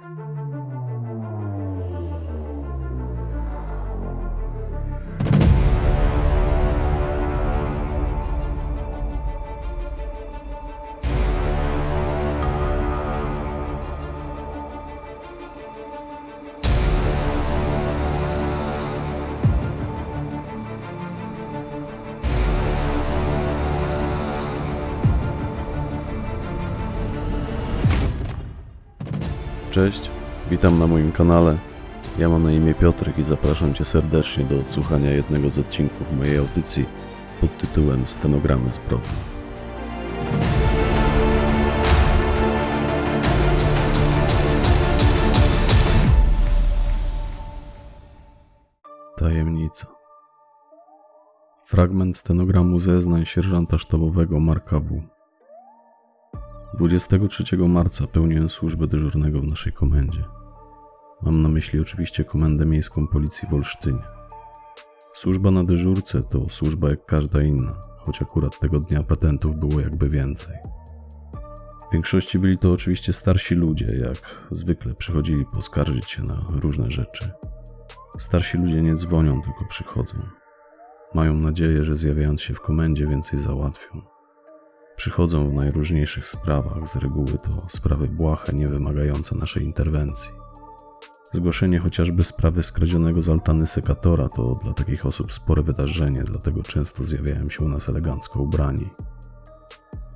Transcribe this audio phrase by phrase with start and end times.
[0.00, 0.29] Bye.
[29.80, 30.10] Cześć,
[30.50, 31.58] witam na moim kanale.
[32.18, 36.38] Ja mam na imię Piotrek i zapraszam Cię serdecznie do odsłuchania jednego z odcinków mojej
[36.38, 36.86] audycji
[37.40, 39.08] pod tytułem Stenogramy zbrodni.
[49.16, 49.86] Tajemnica.
[51.64, 55.19] Fragment stenogramu zeznań sierżanta sztabowego Marka W.
[56.74, 60.24] 23 marca pełniłem służbę dyżurnego w naszej komendzie.
[61.22, 64.02] Mam na myśli oczywiście Komendę Miejską Policji w Olsztynie.
[65.14, 70.08] Służba na dyżurce to służba jak każda inna, choć akurat tego dnia patentów było jakby
[70.08, 70.56] więcej.
[71.88, 77.30] W większości byli to oczywiście starsi ludzie, jak zwykle przychodzili poskarżyć się na różne rzeczy.
[78.18, 80.16] Starsi ludzie nie dzwonią, tylko przychodzą.
[81.14, 84.19] Mają nadzieję, że zjawiając się w komendzie więcej załatwią.
[85.00, 90.30] Przychodzą w najróżniejszych sprawach, z reguły to sprawy błahe, nie wymagające naszej interwencji.
[91.32, 97.04] Zgłoszenie chociażby sprawy skradzionego z altany sekatora to dla takich osób spore wydarzenie, dlatego często
[97.04, 98.88] zjawiają się u nas elegancko ubrani.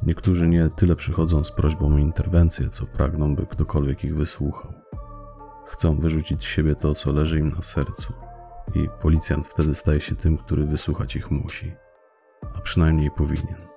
[0.03, 4.73] Niektórzy nie tyle przychodzą z prośbą o interwencję, co pragną, by ktokolwiek ich wysłuchał.
[5.67, 8.13] Chcą wyrzucić z siebie to, co leży im na sercu,
[8.75, 11.73] i policjant wtedy staje się tym, który wysłuchać ich musi,
[12.57, 13.75] a przynajmniej powinien.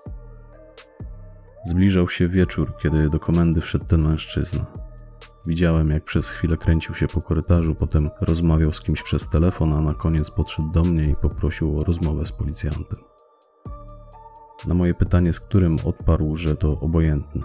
[1.68, 4.66] Zbliżał się wieczór, kiedy do komendy wszedł ten mężczyzna.
[5.46, 9.82] Widziałem, jak przez chwilę kręcił się po korytarzu, potem rozmawiał z kimś przez telefon, a
[9.82, 13.00] na koniec podszedł do mnie i poprosił o rozmowę z policjantem.
[14.68, 17.42] Na moje pytanie, z którym odparł, że to obojętne.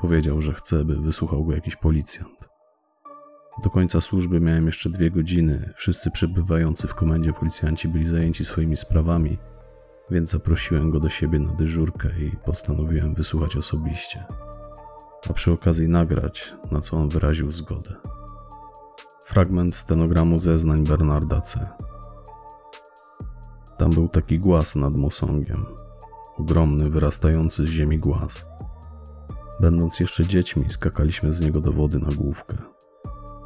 [0.00, 2.48] Powiedział, że chce, by wysłuchał go jakiś policjant.
[3.64, 5.72] Do końca służby miałem jeszcze dwie godziny.
[5.76, 9.38] Wszyscy przebywający w komendzie policjanci byli zajęci swoimi sprawami,
[10.10, 14.24] więc zaprosiłem go do siebie na dyżurkę i postanowiłem wysłuchać osobiście,
[15.30, 17.94] a przy okazji nagrać, na co on wyraził zgodę.
[19.24, 21.68] Fragment stenogramu zeznań Bernarda C.
[23.78, 25.66] Tam był taki głaz nad Mosongiem.
[26.38, 28.46] Ogromny, wyrastający z ziemi głaz.
[29.60, 32.56] Będąc jeszcze dziećmi, skakaliśmy z niego do wody na główkę.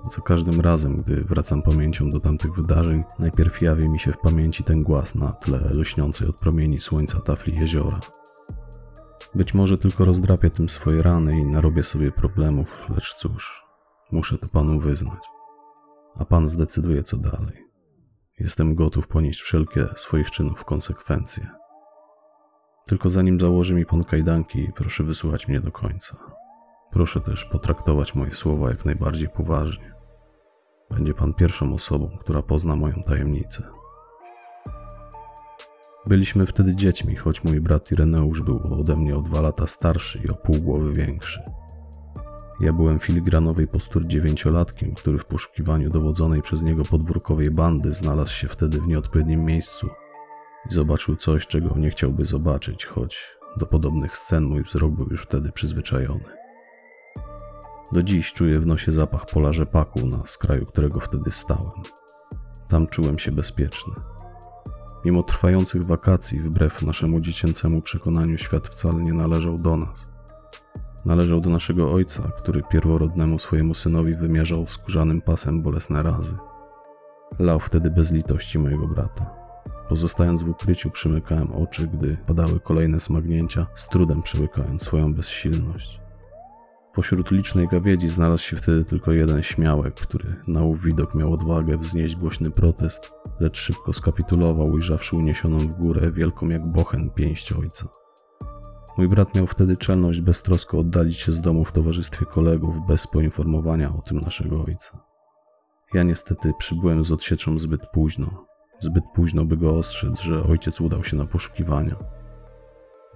[0.04, 4.64] Za każdym razem, gdy wracam pamięcią do tamtych wydarzeń, najpierw jawi mi się w pamięci
[4.64, 8.00] ten głaz na tle lśniącej od promieni słońca tafli jeziora.
[9.34, 13.64] Być może tylko rozdrapię tym swoje rany i narobię sobie problemów, lecz cóż,
[14.12, 15.24] muszę to panu wyznać.
[16.16, 17.66] A pan zdecyduje co dalej.
[18.38, 21.46] Jestem gotów ponieść wszelkie swoich czynów konsekwencje.
[22.86, 26.16] Tylko zanim założy mi pan kajdanki, proszę wysłuchać mnie do końca.
[26.90, 29.89] Proszę też potraktować moje słowa jak najbardziej poważnie.
[30.90, 33.62] Będzie pan pierwszą osobą, która pozna moją tajemnicę.
[36.06, 40.28] Byliśmy wtedy dziećmi, choć mój brat Ireneusz był ode mnie o dwa lata starszy i
[40.28, 41.42] o pół głowy większy.
[42.60, 48.48] Ja byłem filigranowej postury dziewięciolatkiem, który w poszukiwaniu dowodzonej przez niego podwórkowej bandy znalazł się
[48.48, 49.88] wtedy w nieodpowiednim miejscu
[50.70, 55.22] i zobaczył coś, czego nie chciałby zobaczyć, choć do podobnych scen mój wzrok był już
[55.22, 56.39] wtedy przyzwyczajony.
[57.92, 61.82] Do dziś czuję w nosie zapach pola rzepaku, na skraju którego wtedy stałem.
[62.68, 63.94] Tam czułem się bezpieczny.
[65.04, 70.10] Mimo trwających wakacji, wbrew naszemu dziecięcemu przekonaniu, świat wcale nie należał do nas.
[71.04, 76.36] Należał do naszego ojca, który pierworodnemu swojemu synowi wymierzał skórzanym pasem bolesne razy.
[77.38, 79.30] Lał wtedy bez litości mojego brata.
[79.88, 86.00] Pozostając w ukryciu, przymykałem oczy, gdy padały kolejne smagnięcia, z trudem przełykając swoją bezsilność.
[86.94, 91.76] Pośród licznej gawiedzi znalazł się wtedy tylko jeden śmiałek, który na ów widok miał odwagę
[91.76, 93.10] wznieść głośny protest,
[93.40, 97.88] lecz szybko skapitulował, ujrzawszy uniesioną w górę wielką jak bochen pięść ojca.
[98.98, 103.92] Mój brat miał wtedy czelność beztrosko oddalić się z domu w towarzystwie kolegów bez poinformowania
[103.98, 105.04] o tym naszego ojca.
[105.94, 108.46] Ja niestety przybyłem z odsieczą zbyt późno,
[108.78, 112.19] zbyt późno by go ostrzec, że ojciec udał się na poszukiwania.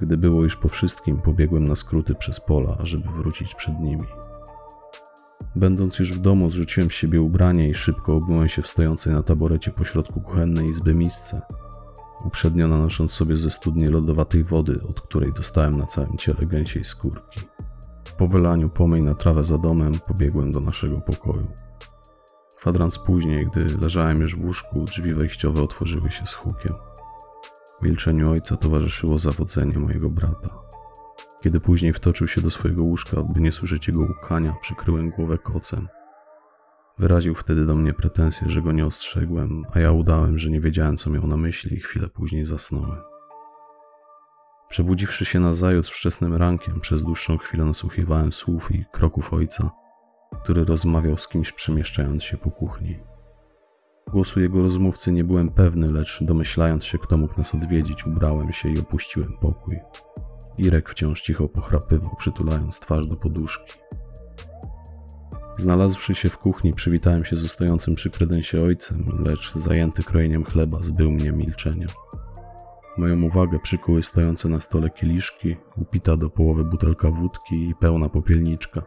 [0.00, 4.06] Gdy było już po wszystkim, pobiegłem na skróty przez pola, żeby wrócić przed nimi.
[5.56, 9.22] Będąc już w domu, zrzuciłem z siebie ubranie i szybko obyłem się w stojącej na
[9.22, 11.42] taborecie pośrodku kuchennej izby misce,
[12.24, 17.40] uprzednio nanosząc sobie ze studni lodowatej wody, od której dostałem na całym ciele gęsiej skórki.
[18.18, 21.46] Po wylaniu pomyj na trawę za domem pobiegłem do naszego pokoju.
[22.56, 26.74] Kwadrans później, gdy leżałem już w łóżku, drzwi wejściowe otworzyły się z hukiem.
[27.84, 30.50] Milczeniu ojca towarzyszyło zawodzenie mojego brata.
[31.42, 35.88] Kiedy później wtoczył się do swojego łóżka, by nie słyszeć jego łkania, przykryłem głowę kocem.
[36.98, 40.96] Wyraził wtedy do mnie pretensje, że go nie ostrzegłem, a ja udałem, że nie wiedziałem,
[40.96, 43.00] co miał na myśli i chwilę później zasnąłem.
[44.68, 49.70] Przebudziwszy się na zajutrz wczesnym rankiem, przez dłuższą chwilę nasłuchiwałem słów i kroków ojca,
[50.42, 53.13] który rozmawiał z kimś przemieszczając się po kuchni.
[54.12, 58.68] Głosu jego rozmówcy nie byłem pewny, lecz domyślając się, kto mógł nas odwiedzić, ubrałem się
[58.68, 59.78] i opuściłem pokój.
[60.58, 63.72] Irek wciąż cicho pochrapywał, przytulając twarz do poduszki.
[65.56, 70.78] Znalazłszy się w kuchni, przywitałem się z stojącym przy kredensie ojcem, lecz zajęty krojeniem chleba
[70.78, 71.86] zbył mnie milczenia.
[72.96, 78.82] Moją uwagę przykuły stojące na stole kieliszki, upita do połowy butelka wódki i pełna popielniczka,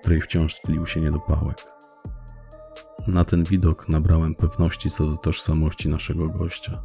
[0.00, 1.64] której wciąż tlił się niedopałek.
[3.06, 6.82] Na ten widok nabrałem pewności co do tożsamości naszego gościa.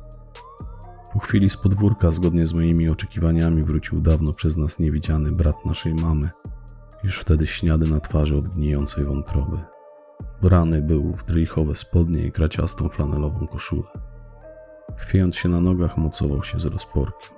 [1.14, 5.94] Po chwili z podwórka, zgodnie z moimi oczekiwaniami, wrócił dawno przez nas niewidziany brat naszej
[5.94, 6.30] mamy,
[7.04, 9.58] już wtedy śniady na twarzy od gnijącej wątroby.
[10.42, 13.90] Brany był w drychowe spodnie i kraciastą flanelową koszulę.
[14.98, 17.34] Chwiejąc się na nogach, mocował się z rozporkiem.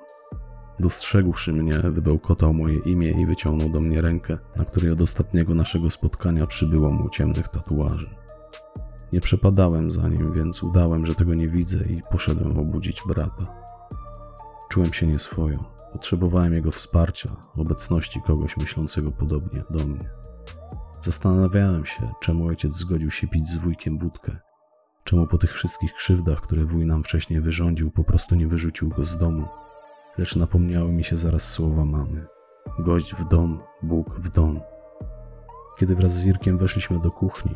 [0.79, 5.89] Dostrzegłszy mnie, wybełkotał moje imię i wyciągnął do mnie rękę, na której od ostatniego naszego
[5.89, 8.22] spotkania przybyło mu ciemnych tatuaży.
[9.13, 13.45] Nie przepadałem za nim, więc udałem, że tego nie widzę i poszedłem obudzić brata.
[14.69, 15.63] Czułem się nieswojo.
[15.91, 20.09] Potrzebowałem jego wsparcia, obecności kogoś myślącego podobnie do mnie.
[21.01, 24.37] Zastanawiałem się, czemu ojciec zgodził się pić z wujkiem wódkę.
[25.03, 29.05] Czemu po tych wszystkich krzywdach, które wuj nam wcześniej wyrządził, po prostu nie wyrzucił go
[29.05, 29.45] z domu.
[30.17, 32.25] Lecz napomniały mi się zaraz słowa mamy.
[32.79, 34.59] Gość w dom, Bóg w dom.
[35.79, 37.55] Kiedy wraz z Irkiem weszliśmy do kuchni,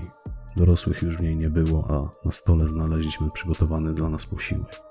[0.57, 4.81] dorosłych już w niej nie było, a na stole znaleźliśmy przygotowany dla nas posiłek.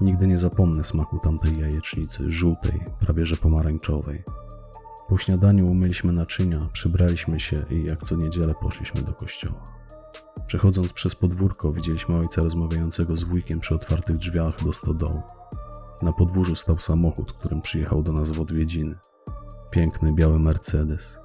[0.00, 4.24] Nigdy nie zapomnę smaku tamtej jajecznicy, żółtej, prawie że pomarańczowej.
[5.08, 9.74] Po śniadaniu umyliśmy naczynia, przybraliśmy się i jak co niedzielę poszliśmy do kościoła.
[10.46, 15.22] Przechodząc przez podwórko widzieliśmy ojca rozmawiającego z wujkiem przy otwartych drzwiach do stodołu.
[16.02, 18.98] Na podwórzu stał samochód, którym przyjechał do nas w odwiedziny.
[19.70, 21.23] Piękny biały Mercedes.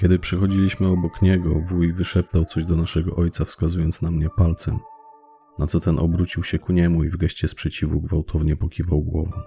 [0.00, 4.78] Kiedy przechodziliśmy obok niego, wuj wyszeptał coś do naszego ojca, wskazując na mnie palcem,
[5.58, 9.40] na co ten obrócił się ku niemu i w geście sprzeciwu gwałtownie pokiwał głową.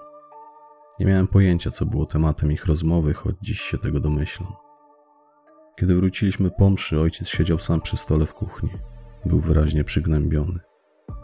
[0.99, 4.53] Nie miałem pojęcia, co było tematem ich rozmowy, choć dziś się tego domyślam.
[5.79, 8.69] Kiedy wróciliśmy po mszy, ojciec siedział sam przy stole w kuchni.
[9.25, 10.59] Był wyraźnie przygnębiony.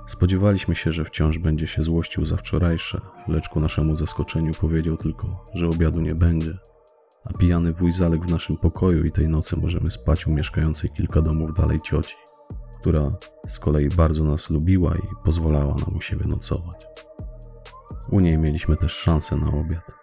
[0.07, 5.45] Spodziewaliśmy się, że wciąż będzie się złościł za wczorajsze, lecz ku naszemu zaskoczeniu powiedział tylko,
[5.53, 6.57] że obiadu nie będzie.
[7.23, 11.21] A pijany wuj zaległ w naszym pokoju i tej nocy możemy spać u mieszkającej kilka
[11.21, 12.15] domów dalej cioci
[12.79, 13.11] która
[13.47, 16.87] z kolei bardzo nas lubiła i pozwalała nam u siebie nocować.
[18.11, 19.95] U niej mieliśmy też szansę na obiad.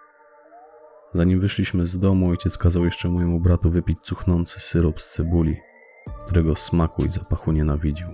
[1.14, 5.56] Zanim wyszliśmy z domu, ojciec kazał jeszcze mojemu bratu wypić cuchnący syrop z cebuli,
[6.26, 8.08] którego smaku i zapachu nienawidził.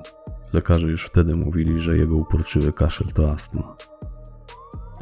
[0.53, 3.77] Lekarze już wtedy mówili, że jego uporczywy kaszel to astma.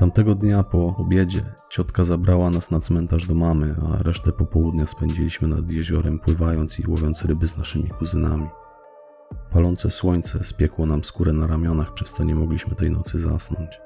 [0.01, 5.49] Tamtego dnia po obiedzie ciotka zabrała nas na cmentarz do mamy, a resztę popołudnia spędziliśmy
[5.49, 8.49] nad jeziorem pływając i łowiąc ryby z naszymi kuzynami.
[9.51, 13.81] Palące słońce spiekło nam skórę na ramionach, przez co nie mogliśmy tej nocy zasnąć.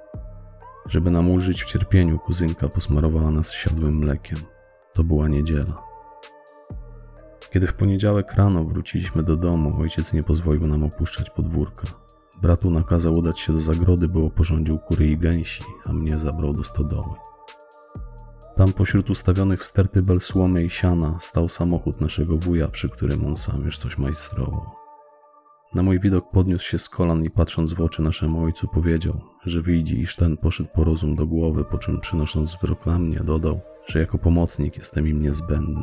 [0.86, 4.38] Żeby nam ulżyć w cierpieniu, kuzynka posmarowała nas siadłym mlekiem.
[4.92, 5.82] To była niedziela.
[7.50, 12.03] Kiedy w poniedziałek rano wróciliśmy do domu, ojciec nie pozwolił nam opuszczać podwórka.
[12.42, 16.64] Bratu nakazał udać się do zagrody, by oporządził kury i gęsi, a mnie zabrał do
[16.64, 17.14] stodoły.
[18.56, 23.26] Tam pośród ustawionych w sterty bel słomy i siana stał samochód naszego wuja, przy którym
[23.26, 24.66] on sam już coś majstrował.
[25.74, 29.62] Na mój widok podniósł się z kolan i patrząc w oczy naszemu ojcu powiedział, że
[29.62, 33.60] wyjdzie, iż ten poszedł po rozum do głowy, po czym przynosząc wzrok na mnie dodał,
[33.86, 35.82] że jako pomocnik jestem im niezbędny.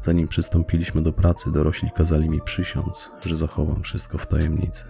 [0.00, 4.84] Zanim przystąpiliśmy do pracy, dorośli kazali mi przysiąc, że zachowam wszystko w tajemnicy,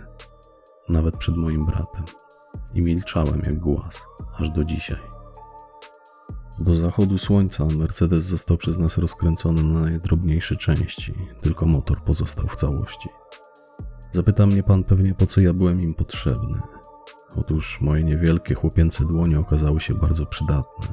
[0.89, 2.05] nawet przed moim bratem.
[2.75, 4.07] I milczałem jak głaz,
[4.41, 5.01] aż do dzisiaj.
[6.59, 12.57] Do zachodu słońca Mercedes został przez nas rozkręcony na najdrobniejsze części, tylko motor pozostał w
[12.57, 13.09] całości.
[14.11, 16.61] Zapyta mnie pan pewnie, po co ja byłem im potrzebny.
[17.37, 20.87] Otóż moje niewielkie chłopięce dłonie okazały się bardzo przydatne.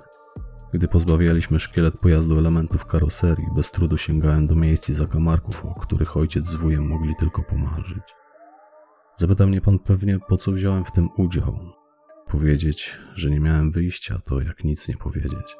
[0.74, 6.18] Gdy pozbawialiśmy szkielet pojazdu elementów karoserii, bez trudu sięgałem do miejsc i zakamarków, o których
[6.18, 8.25] ojciec z wujem mogli tylko pomarzyć.
[9.18, 11.60] Zapyta mnie pan pewnie, po co wziąłem w tym udział.
[12.28, 15.56] Powiedzieć, że nie miałem wyjścia, to jak nic nie powiedzieć.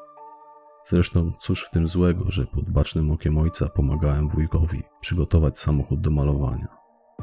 [0.84, 6.10] Zresztą cóż w tym złego, że pod bacznym okiem ojca pomagałem wujkowi przygotować samochód do
[6.10, 6.68] malowania.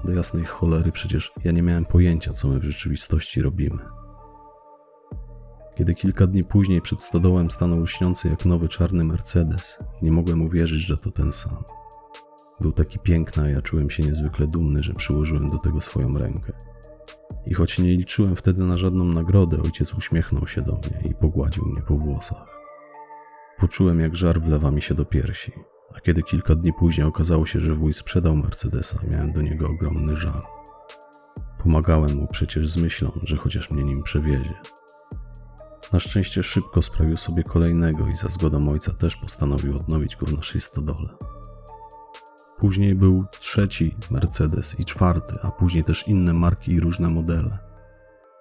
[0.06, 3.80] Do jasnej cholery przecież ja nie miałem pojęcia, co my w rzeczywistości robimy.
[5.76, 10.80] Kiedy kilka dni później przed stodołem stanął lśniący jak nowy czarny Mercedes, nie mogłem uwierzyć,
[10.80, 11.64] że to ten sam.
[12.62, 16.54] Był taki piękny, a ja czułem się niezwykle dumny, że przyłożyłem do tego swoją rękę.
[17.46, 21.66] I choć nie liczyłem wtedy na żadną nagrodę, ojciec uśmiechnął się do mnie i pogładził
[21.66, 22.60] mnie po włosach.
[23.58, 25.52] Poczułem, jak żar wlewa mi się do piersi,
[25.96, 30.16] a kiedy kilka dni później okazało się, że wuj sprzedał Mercedesa, miałem do niego ogromny
[30.16, 30.42] żal.
[31.64, 34.54] Pomagałem mu przecież z myślą, że chociaż mnie nim przewiezie.
[35.94, 40.34] Na szczęście szybko sprawił sobie kolejnego i za zgodą ojca też postanowił odnowić go w
[40.34, 41.10] naszej stodole.
[42.64, 47.58] Później był trzeci Mercedes i czwarty, a później też inne marki i różne modele.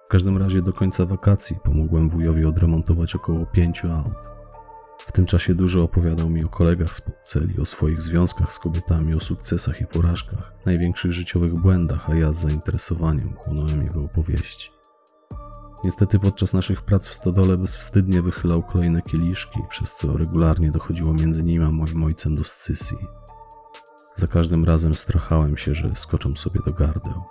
[0.05, 4.17] W każdym razie do końca wakacji pomogłem wujowi odremontować około pięciu aut.
[5.05, 9.13] W tym czasie dużo opowiadał mi o kolegach spod celi, o swoich związkach z kobietami,
[9.13, 14.71] o sukcesach i porażkach, największych życiowych błędach, a ja z zainteresowaniem chłonąłem jego opowieści.
[15.83, 21.43] Niestety podczas naszych prac w stodole bezwstydnie wychylał kolejne kieliszki, przez co regularnie dochodziło między
[21.43, 23.22] nim a moim ojcem do scysji.
[24.15, 27.23] Za każdym razem strachałem się, że skoczą sobie do gardeł.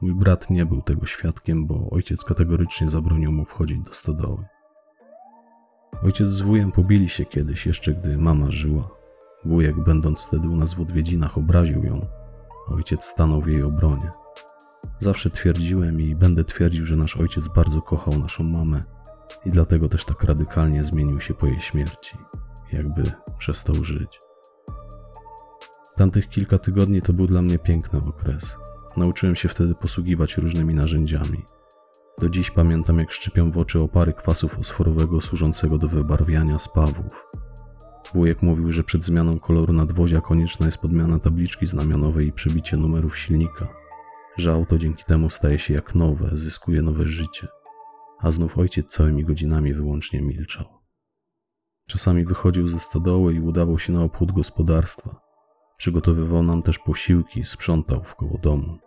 [0.00, 4.44] Mój brat nie był tego świadkiem, bo ojciec kategorycznie zabronił mu wchodzić do stodoły.
[6.02, 8.90] Ojciec z wujem pobili się kiedyś, jeszcze gdy mama żyła.
[9.44, 12.06] Wujek, będąc wtedy u nas w odwiedzinach, obraził ją.
[12.68, 14.10] Ojciec stanął w jej obronie.
[14.98, 18.82] Zawsze twierdziłem i będę twierdził, że nasz ojciec bardzo kochał naszą mamę
[19.44, 22.16] i dlatego też tak radykalnie zmienił się po jej śmierci,
[22.72, 24.20] jakby przestał żyć.
[26.00, 28.56] Tamtych kilka tygodni to był dla mnie piękny okres.
[28.96, 31.44] Nauczyłem się wtedy posługiwać różnymi narzędziami.
[32.18, 37.32] Do dziś pamiętam, jak szczypią w oczy opary kwasu fosforowego służącego do wybarwiania spawów.
[38.14, 43.18] Wujek mówił, że przed zmianą koloru nadwozia konieczna jest podmiana tabliczki znamionowej i przybicie numerów
[43.18, 43.68] silnika,
[44.36, 47.48] że auto dzięki temu staje się jak nowe, zyskuje nowe życie.
[48.18, 50.66] A znów ojciec całymi godzinami wyłącznie milczał.
[51.88, 55.29] Czasami wychodził ze stodoły i udawał się na obchód gospodarstwa.
[55.80, 58.78] Przygotowywał nam też posiłki, sprzątał wkoło domu.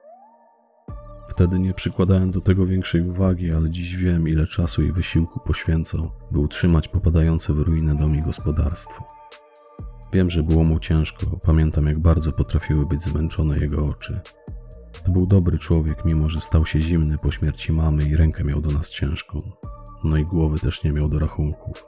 [1.28, 6.12] Wtedy nie przykładałem do tego większej uwagi, ale dziś wiem, ile czasu i wysiłku poświęcał,
[6.32, 9.04] by utrzymać popadające w ruinę dom i gospodarstwo.
[10.14, 14.20] Wiem, że było mu ciężko, pamiętam jak bardzo potrafiły być zmęczone jego oczy.
[15.04, 18.62] To był dobry człowiek, mimo że stał się zimny po śmierci mamy i rękę miał
[18.62, 19.52] do nas ciężką.
[20.04, 21.86] No i głowy też nie miał do rachunków.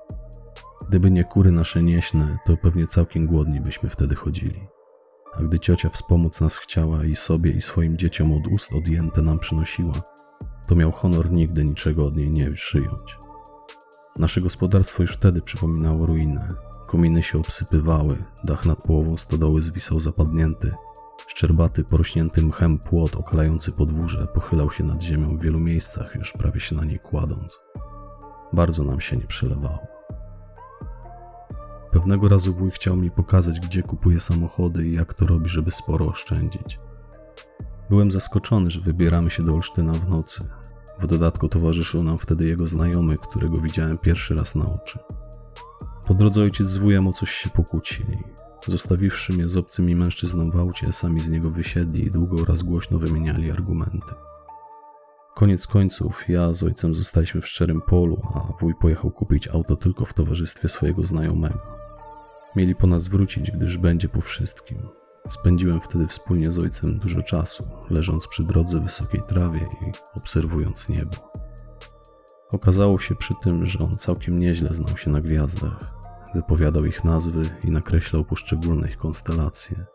[0.87, 4.74] Gdyby nie kury nasze nieśne, to pewnie całkiem głodni byśmy wtedy chodzili
[5.39, 9.39] a gdy ciocia wspomóc nas chciała i sobie i swoim dzieciom od ust odjęte nam
[9.39, 10.01] przynosiła,
[10.67, 13.17] to miał honor nigdy niczego od niej nie przyjąć.
[14.19, 16.53] Nasze gospodarstwo już wtedy przypominało ruinę.
[16.87, 20.73] Kominy się obsypywały, dach nad połową stodoły zwisał zapadnięty,
[21.27, 26.59] szczerbaty, porośnięty mchem płot okalający podwórze pochylał się nad ziemią w wielu miejscach, już prawie
[26.59, 27.59] się na niej kładąc.
[28.53, 29.94] Bardzo nam się nie przelewało.
[31.95, 36.07] Pewnego razu wuj chciał mi pokazać, gdzie kupuje samochody i jak to robi, żeby sporo
[36.07, 36.79] oszczędzić.
[37.89, 40.43] Byłem zaskoczony, że wybieramy się do Olsztyna w nocy.
[40.99, 44.99] W dodatku towarzyszył nam wtedy jego znajomy, którego widziałem pierwszy raz na oczy.
[46.07, 48.17] Po drodze ojciec z wujem o coś się pokłócili.
[48.67, 52.97] Zostawiwszy mnie z obcymi mężczyzną w aucie, sami z niego wysiedli i długo oraz głośno
[52.97, 54.15] wymieniali argumenty.
[55.35, 60.05] Koniec końców, ja z ojcem zostaliśmy w szczerym polu, a wuj pojechał kupić auto tylko
[60.05, 61.74] w towarzystwie swojego znajomego.
[62.55, 64.77] Mieli po nas wrócić, gdyż będzie po wszystkim.
[65.27, 71.31] Spędziłem wtedy wspólnie z ojcem dużo czasu, leżąc przy drodze wysokiej trawie i obserwując niebo.
[72.51, 75.95] Okazało się przy tym, że on całkiem nieźle znał się na gwiazdach.
[76.35, 79.85] Wypowiadał ich nazwy i nakreślał poszczególne ich konstelacje.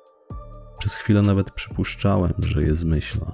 [0.78, 3.32] Przez chwilę nawet przypuszczałem, że je zmyśla,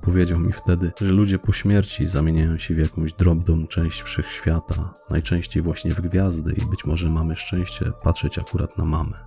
[0.00, 5.62] Powiedział mi wtedy, że ludzie po śmierci zamieniają się w jakąś drobną część wszechświata, najczęściej
[5.62, 9.18] właśnie w gwiazdy i być może mamy szczęście patrzeć akurat na mamę.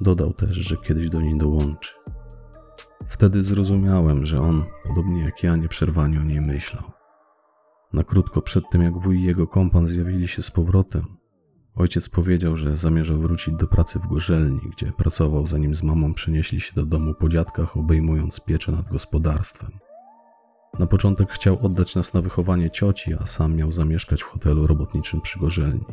[0.00, 1.94] Dodał też, że kiedyś do niej dołączy.
[3.06, 6.82] Wtedy zrozumiałem, że on, podobnie jak ja, nieprzerwanie o niej myślał.
[7.92, 11.15] Na krótko przed tym, jak wuj i jego kompan zjawili się z powrotem,
[11.76, 16.60] Ojciec powiedział, że zamierza wrócić do pracy w gorzelni, gdzie pracował zanim z mamą przenieśli
[16.60, 19.70] się do domu po dziadkach, obejmując pieczę nad gospodarstwem.
[20.78, 25.20] Na początek chciał oddać nas na wychowanie cioci, a sam miał zamieszkać w hotelu robotniczym
[25.20, 25.84] przy gorzelni.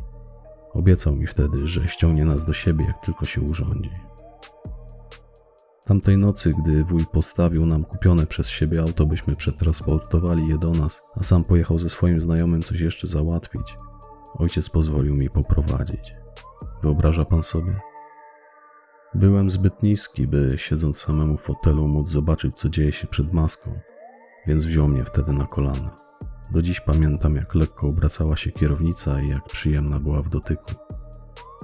[0.73, 3.91] Obiecał mi wtedy, że ściągnie nas do siebie, jak tylko się urządzi.
[5.85, 11.01] Tamtej nocy, gdy wuj postawił nam kupione przez siebie auto, byśmy przetransportowali je do nas,
[11.21, 13.75] a sam pojechał ze swoim znajomym coś jeszcze załatwić,
[14.33, 16.13] ojciec pozwolił mi poprowadzić.
[16.83, 17.79] Wyobraża pan sobie?
[19.15, 23.79] Byłem zbyt niski, by siedząc samemu w fotelu móc zobaczyć, co dzieje się przed maską,
[24.47, 25.95] więc wziął mnie wtedy na kolana.
[26.51, 30.71] Do dziś pamiętam, jak lekko obracała się kierownica i jak przyjemna była w dotyku.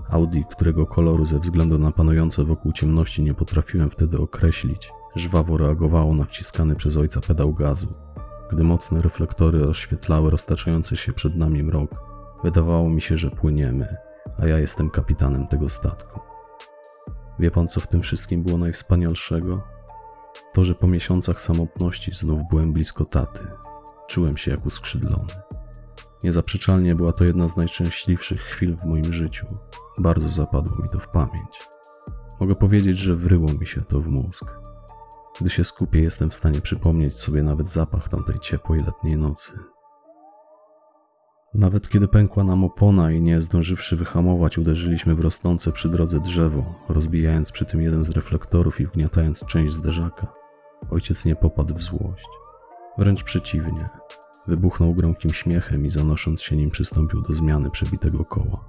[0.10, 6.14] Audi, którego koloru ze względu na panujące wokół ciemności nie potrafiłem wtedy określić, żwawo reagowało
[6.14, 7.88] na wciskany przez ojca pedał gazu.
[8.52, 12.09] Gdy mocne reflektory rozświetlały roztaczający się przed nami mrok,
[12.43, 13.96] wydawało mi się, że płyniemy,
[14.39, 16.19] a ja jestem kapitanem tego statku.
[17.39, 19.63] Wie pan, co w tym wszystkim było najwspanialszego?
[20.53, 23.48] To, że po miesiącach samotności znów byłem blisko taty.
[24.08, 25.34] Czułem się jak uskrzydlony.
[26.24, 29.46] Niezaprzeczalnie była to jedna z najszczęśliwszych chwil w moim życiu.
[29.98, 31.67] Bardzo zapadło mi to w pamięć.
[32.39, 34.60] Mogę powiedzieć, że wryło mi się to w mózg.
[35.41, 39.60] Gdy się skupię, jestem w stanie przypomnieć sobie nawet zapach tamtej ciepłej letniej nocy.
[41.53, 46.75] Nawet kiedy pękła nam opona i nie zdążywszy wyhamować, uderzyliśmy w rosnące przy drodze drzewo,
[46.89, 50.27] rozbijając przy tym jeden z reflektorów i wgniatając część zderzaka.
[50.89, 52.27] Ojciec nie popadł w złość.
[52.98, 53.89] Wręcz przeciwnie.
[54.48, 58.65] Wybuchnął gromkim śmiechem i zanosząc się nim przystąpił do zmiany przebitego koła.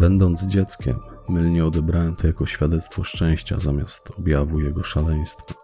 [0.00, 0.96] Będąc dzieckiem,
[1.28, 5.54] mylnie odebrałem to jako świadectwo szczęścia zamiast objawu jego szaleństwa.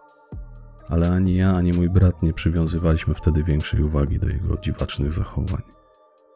[0.89, 5.78] Ale ani ja, ani mój brat nie przywiązywaliśmy wtedy większej uwagi do jego dziwacznych zachowań.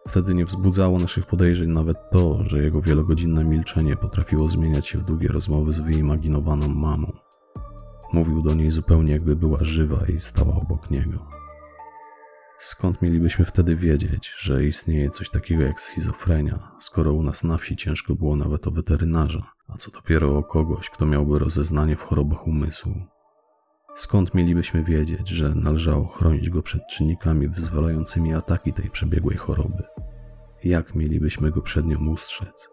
[0.07, 5.05] Wtedy nie wzbudzało naszych podejrzeń nawet to, że jego wielogodzinne milczenie potrafiło zmieniać się w
[5.05, 7.12] długie rozmowy z wyimaginowaną mamą.
[8.13, 11.25] Mówił do niej zupełnie jakby była żywa i stała obok niego.
[12.60, 17.75] Skąd mielibyśmy wtedy wiedzieć, że istnieje coś takiego jak schizofrenia, skoro u nas na wsi
[17.75, 22.48] ciężko było nawet o weterynarza, a co dopiero o kogoś, kto miałby rozeznanie w chorobach
[22.48, 23.12] umysłu?
[23.95, 29.83] Skąd mielibyśmy wiedzieć, że należało chronić go przed czynnikami wyzwalającymi ataki tej przebiegłej choroby?
[30.63, 32.69] Jak mielibyśmy go przed nią ustrzec?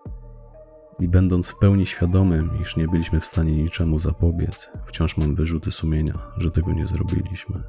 [1.00, 5.70] I będąc w pełni świadomym, iż nie byliśmy w stanie niczemu zapobiec, wciąż mam wyrzuty
[5.70, 7.62] sumienia, że tego nie zrobiliśmy.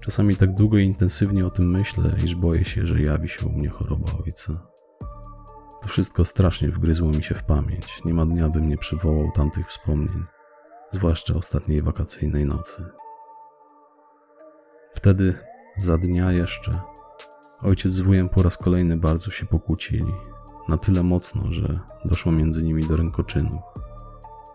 [0.00, 3.52] Czasami tak długo i intensywnie o tym myślę, iż boję się, że jawi się u
[3.52, 4.66] mnie choroba ojca.
[5.82, 8.04] To wszystko strasznie wgryzło mi się w pamięć.
[8.04, 10.24] Nie ma dnia, bym nie przywołał tamtych wspomnień,
[10.90, 12.84] zwłaszcza ostatniej wakacyjnej nocy.
[14.94, 15.34] Wtedy,
[15.78, 16.80] za dnia jeszcze,
[17.62, 20.12] ojciec z wujem po raz kolejny bardzo się pokłócili.
[20.68, 23.62] Na tyle mocno, że doszło między nimi do rękoczynów.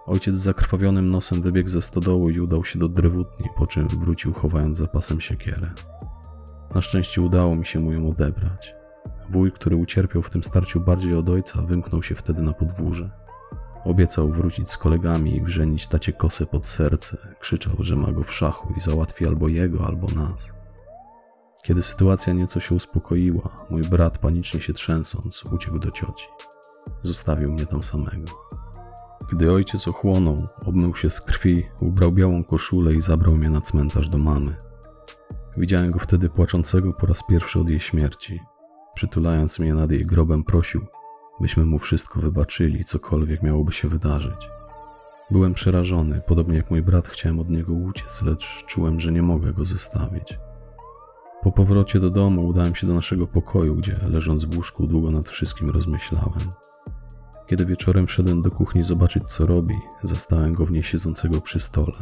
[0.05, 4.33] Ojciec z zakrwawionym nosem wybiegł ze stodołu i udał się do drewutni, po czym wrócił
[4.33, 5.71] chowając za pasem siekierę.
[6.75, 8.75] Na szczęście udało mi się mu ją odebrać.
[9.29, 13.20] Wuj, który ucierpiał w tym starciu bardziej od ojca, wymknął się wtedy na podwórze.
[13.85, 17.17] Obiecał wrócić z kolegami i wrzenić tacie kosę pod serce.
[17.39, 20.53] Krzyczał, że ma go w szachu i załatwi albo jego, albo nas.
[21.63, 26.27] Kiedy sytuacja nieco się uspokoiła, mój brat, panicznie się trzęsąc, uciekł do cioci.
[27.01, 28.27] Zostawił mnie tam samego.
[29.31, 34.09] Gdy ojciec ochłonął, obmył się z krwi, ubrał białą koszulę i zabrał mnie na cmentarz
[34.09, 34.55] do mamy.
[35.57, 38.39] Widziałem go wtedy płaczącego po raz pierwszy od jej śmierci.
[38.95, 40.85] Przytulając mnie nad jej grobem, prosił,
[41.41, 44.49] byśmy mu wszystko wybaczyli, cokolwiek miałoby się wydarzyć.
[45.31, 49.53] Byłem przerażony, podobnie jak mój brat chciałem od niego uciec, lecz czułem, że nie mogę
[49.53, 50.39] go zostawić.
[51.41, 55.29] Po powrocie do domu udałem się do naszego pokoju, gdzie leżąc w łóżku długo nad
[55.29, 56.49] wszystkim rozmyślałem.
[57.47, 61.97] Kiedy wieczorem wszedłem do kuchni zobaczyć, co robi, zastałem go w niej siedzącego przy stole.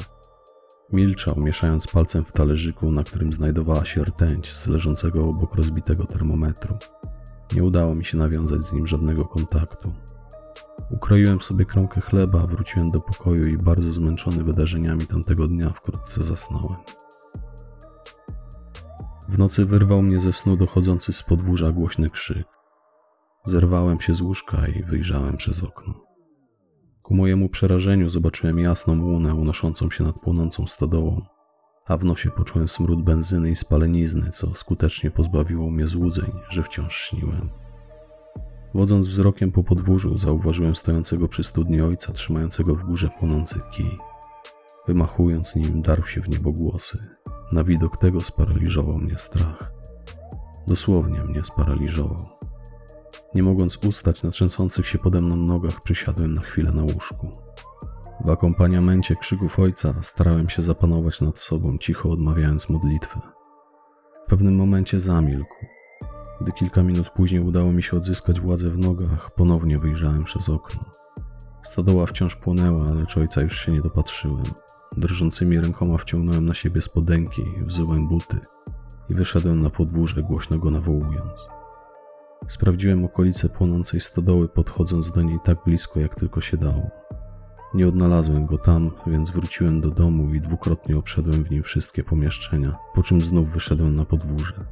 [0.94, 6.78] Milczał, mieszając palcem w talerzyku, na którym znajdowała się rtęć z leżącego obok rozbitego termometru.
[7.56, 9.94] Nie udało mi się nawiązać z nim żadnego kontaktu.
[10.92, 16.80] Ukroiłem sobie kromkę chleba, wróciłem do pokoju i bardzo zmęczony wydarzeniami tamtego dnia wkrótce zasnąłem.
[19.30, 22.48] W nocy wyrwał mnie ze snu dochodzący z podwórza głośny krzyk.
[23.46, 25.94] Zerwałem się z łóżka i wyjrzałem przez okno.
[27.02, 31.22] Ku mojemu przerażeniu zobaczyłem jasną łunę unoszącą się nad płonącą stodołą,
[31.90, 36.96] a w nosie poczułem smród benzyny i spalenizny, co skutecznie pozbawiło mnie złudzeń, że wciąż
[36.96, 37.50] śniłem.
[38.74, 43.98] Wodząc wzrokiem po podwórzu, zauważyłem stojącego przy studni ojca, trzymającego w górze płonący kij.
[44.88, 47.08] Wymachując nim, darł się w niebo głosy.
[47.52, 49.74] Na widok tego sparaliżował mnie strach.
[50.68, 52.26] Dosłownie mnie sparaliżował.
[53.36, 57.49] Nie mogąc ustać na trzęsących się pode mną nogach, przysiadłem na chwilę na łóżku.
[58.26, 63.20] W akompaniamencie krzyków ojca starałem się zapanować nad sobą, cicho odmawiając modlitwę.
[64.26, 65.56] W pewnym momencie zamilkł.
[66.42, 70.82] Gdy kilka minut później udało mi się odzyskać władzę w nogach, ponownie wyjrzałem przez okno.
[71.62, 74.46] Stodoła wciąż płonęła, lecz ojca już się nie dopatrzyłem.
[74.98, 78.40] Drżącymi rękoma wciągnąłem na siebie spodenki, wzyłem buty
[79.10, 81.48] i wyszedłem na podwórze, głośno go nawołując.
[82.48, 86.99] Sprawdziłem okolice płonącej stodoły, podchodząc do niej tak blisko, jak tylko się dało.
[87.74, 92.78] Nie odnalazłem go tam, więc wróciłem do domu i dwukrotnie obszedłem w nim wszystkie pomieszczenia,
[92.94, 94.66] po czym znów wyszedłem na podwórze.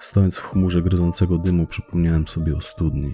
[0.00, 3.12] Stojąc w chmurze gryzącego dymu, przypomniałem sobie o studni.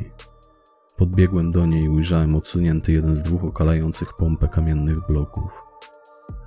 [0.97, 5.63] Podbiegłem do niej i ujrzałem odsunięty jeden z dwóch okalających pompę kamiennych bloków.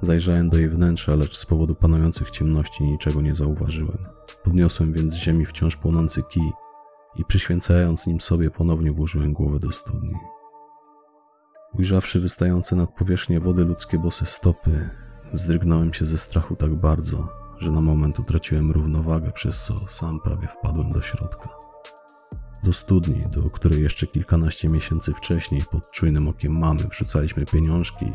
[0.02, 3.98] Zajrzałem do jej wnętrza, lecz z powodu panujących ciemności niczego nie zauważyłem.
[4.44, 6.52] Podniosłem więc z ziemi wciąż płonący kij
[7.16, 10.14] i przyświęcając nim sobie ponownie włożyłem głowę do studni.
[11.74, 14.90] Ujrzawszy wystające nad powierzchnię wody ludzkie bose stopy,
[15.34, 20.48] wzdrygnąłem się ze strachu tak bardzo, że na moment utraciłem równowagę, przez co sam prawie
[20.48, 21.50] wpadłem do środka.
[22.64, 28.06] Do studni, do której jeszcze kilkanaście miesięcy wcześniej pod czujnym okiem mamy wrzucaliśmy pieniążki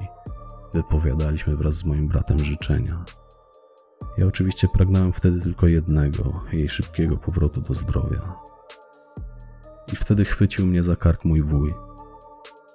[0.75, 3.05] wypowiadaliśmy wraz z moim bratem życzenia.
[4.19, 8.37] Ja oczywiście pragnąłem wtedy tylko jednego jej szybkiego powrotu do zdrowia.
[9.93, 11.75] I wtedy chwycił mnie za kark mój wuj.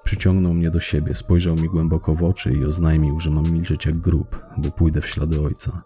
[0.10, 3.98] Przyciągnął mnie do siebie, spojrzał mi głęboko w oczy i oznajmił, że mam milczeć jak
[3.98, 5.82] grób, bo pójdę w ślady ojca,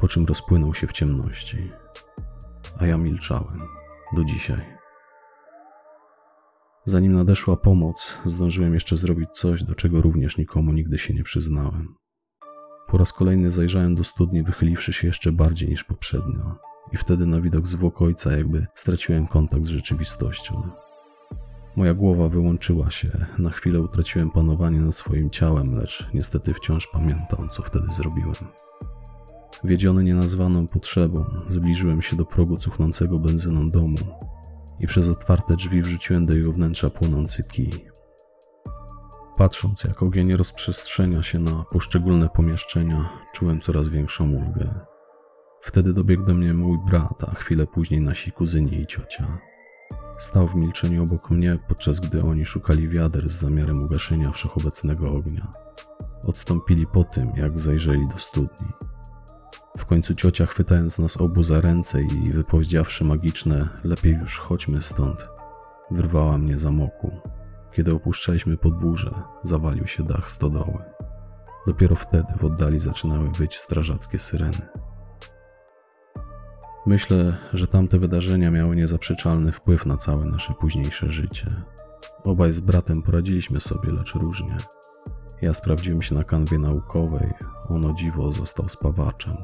[0.00, 1.70] po czym rozpłynął się w ciemności.
[2.78, 3.60] A ja milczałem.
[4.16, 4.60] Do dzisiaj.
[6.84, 11.94] Zanim nadeszła pomoc, zdążyłem jeszcze zrobić coś, do czego również nikomu nigdy się nie przyznałem.
[12.86, 16.56] Po raz kolejny zajrzałem do studni, wychyliwszy się jeszcze bardziej niż poprzednio,
[16.92, 20.85] i wtedy na widok zwłok ojca jakby straciłem kontakt z rzeczywistością.
[21.76, 27.48] Moja głowa wyłączyła się, na chwilę utraciłem panowanie nad swoim ciałem, lecz niestety wciąż pamiętam,
[27.48, 28.34] co wtedy zrobiłem.
[29.64, 33.98] Wiedziony nienazwaną potrzebą, zbliżyłem się do progu cuchnącego benzyną domu
[34.80, 37.90] i przez otwarte drzwi wrzuciłem do jego wnętrza płonący kij.
[39.36, 44.74] Patrząc, jak ogień rozprzestrzenia się na poszczególne pomieszczenia, czułem coraz większą ulgę.
[45.60, 49.38] Wtedy dobiegł do mnie mój brat, a chwilę później nasi kuzyni i ciocia.
[50.18, 55.52] Stał w milczeniu obok mnie, podczas gdy oni szukali wiader z zamiarem ugaszenia wszechobecnego ognia.
[56.22, 58.68] Odstąpili po tym, jak zajrzeli do studni.
[59.78, 65.28] W końcu ciocia, chwytając nas obu za ręce i wypowiedziawszy magiczne lepiej już chodźmy stąd,
[65.90, 67.10] wyrwała mnie za moku.
[67.72, 70.84] Kiedy opuszczaliśmy podwórze, zawalił się dach stodoły.
[71.66, 74.68] Dopiero wtedy w oddali zaczynały wyć strażackie syreny.
[76.86, 81.50] Myślę, że tamte wydarzenia miały niezaprzeczalny wpływ na całe nasze późniejsze życie.
[82.24, 84.56] Obaj z bratem poradziliśmy sobie, lecz różnie.
[85.42, 87.32] Ja sprawdziłem się na kanwie naukowej,
[87.68, 89.36] on o dziwo został spawaczem.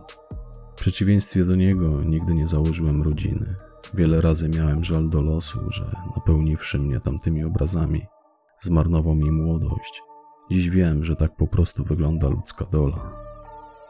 [0.76, 3.54] W przeciwieństwie do niego nigdy nie założyłem rodziny.
[3.94, 8.06] Wiele razy miałem żal do losu, że napełniwszy mnie tamtymi obrazami,
[8.60, 10.02] zmarnował mi młodość.
[10.50, 13.21] Dziś wiem, że tak po prostu wygląda ludzka dola.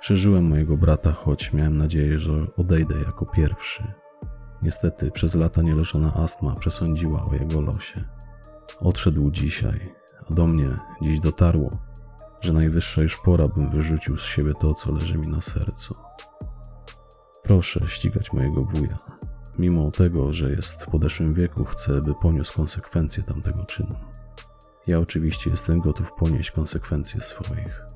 [0.03, 3.93] Przeżyłem mojego brata, choć miałem nadzieję, że odejdę jako pierwszy.
[4.63, 8.05] Niestety przez lata nieleczona astma przesądziła o jego losie.
[8.81, 9.95] Odszedł dzisiaj,
[10.31, 10.69] a do mnie
[11.03, 11.79] dziś dotarło,
[12.41, 15.95] że najwyższa już pora, bym wyrzucił z siebie to, co leży mi na sercu.
[17.43, 18.97] Proszę ścigać mojego wuja.
[19.59, 23.97] Mimo tego, że jest w podeszłym wieku, chcę, by poniósł konsekwencje tamtego czynu.
[24.87, 27.92] Ja oczywiście jestem gotów ponieść konsekwencje swoich.